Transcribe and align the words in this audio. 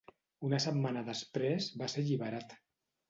Una 0.47 0.59
setmana 0.65 1.03
després 1.09 1.69
va 1.83 1.91
ser 1.95 2.05
alliberat. 2.05 2.57